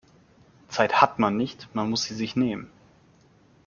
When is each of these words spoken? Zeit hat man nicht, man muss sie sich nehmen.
Zeit 0.67 0.99
hat 0.99 1.19
man 1.19 1.37
nicht, 1.37 1.69
man 1.75 1.87
muss 1.87 2.01
sie 2.05 2.15
sich 2.15 2.35
nehmen. 2.35 2.71